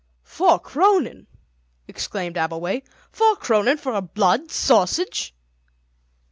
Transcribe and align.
"Four 0.23 0.59
kronen!" 0.59 1.27
exclaimed 1.87 2.35
Abbleway; 2.35 2.81
"four 3.11 3.35
kronen 3.35 3.77
for 3.77 3.93
a 3.93 4.01
blood 4.01 4.49
sausage!" 4.49 5.35